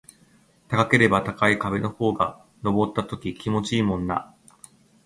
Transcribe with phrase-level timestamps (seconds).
[0.67, 4.33] 高ければ高い壁の方が登った時気持ちいいもんな